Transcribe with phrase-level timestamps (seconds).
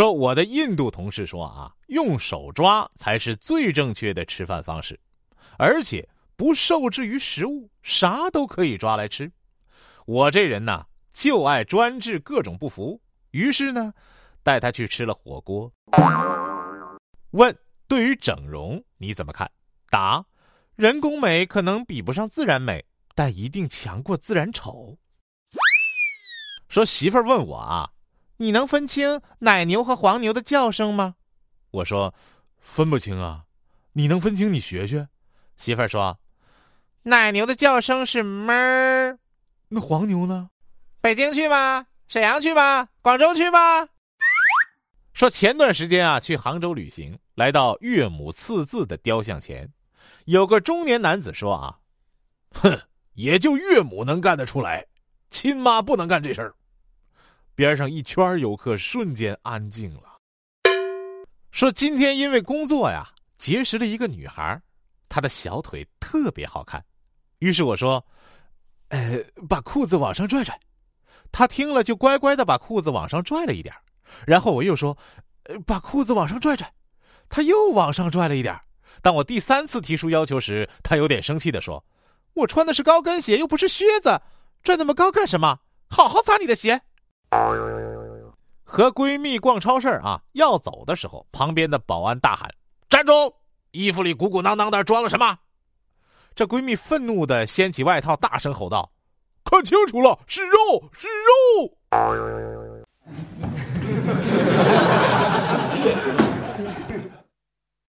[0.00, 4.98] 说我的印度同事说啊，用手抓才是最正确的吃饭方式，
[5.58, 9.30] 而且不受制于食物，啥都可以抓来吃。
[10.06, 12.98] 我这人呢，就爱专治各种不服，
[13.32, 13.92] 于是呢，
[14.42, 15.70] 带他去吃了火锅。
[17.32, 17.54] 问：
[17.86, 19.52] 对于整容你怎么看？
[19.90, 20.24] 答：
[20.76, 22.82] 人工美可能比不上自然美，
[23.14, 24.96] 但一定强过自然丑。
[26.70, 27.90] 说媳妇儿问我啊。
[28.40, 31.16] 你能分清奶牛和黄牛的叫声吗？
[31.72, 32.14] 我说，
[32.58, 33.44] 分不清啊。
[33.92, 34.50] 你能分清？
[34.50, 35.06] 你学学。
[35.58, 36.18] 媳妇儿说，
[37.02, 39.18] 奶牛的叫声是哞儿，
[39.68, 40.48] 那黄牛呢？
[41.02, 43.86] 北京去吧，沈阳去吧，广州去吧。
[45.12, 49.70] 说前段时间啊，去杭州旅行，来到岳母刺字的雕像前，
[50.24, 51.78] 有个中年男子说啊，
[52.52, 52.80] 哼，
[53.12, 54.86] 也就岳母能干得出来，
[55.28, 56.54] 亲妈不能干这事儿。
[57.60, 60.16] 边上一圈游客瞬间安静了。
[61.50, 63.06] 说今天因为工作呀，
[63.36, 64.58] 结识了一个女孩，
[65.10, 66.82] 她的小腿特别好看。
[67.40, 68.02] 于是我说
[68.88, 70.58] ：“呃，把裤子往上拽拽。”
[71.30, 73.74] 她听了就乖乖的把裤子往上拽了一点。
[74.26, 74.96] 然后我又说
[75.44, 76.72] ：“呃把裤子往上拽拽。”
[77.28, 78.58] 她又往上拽了一点。
[79.02, 81.84] 当我第三次提出要求时，她有点生气的说
[82.32, 84.18] ：“我穿的是高跟鞋，又不是靴子，
[84.62, 85.58] 拽那么高干什么？
[85.90, 86.80] 好好擦你的鞋。”
[88.64, 92.48] 和闺蜜逛超市啊，要走的时候，旁边的保安大喊
[92.88, 93.12] ：“站住！
[93.72, 95.38] 衣服里鼓鼓囊囊的，装了什么？”
[96.34, 98.90] 这闺蜜愤怒的掀起外套，大声吼道
[99.44, 100.56] ：“看清楚了，是肉，
[100.92, 101.76] 是肉！”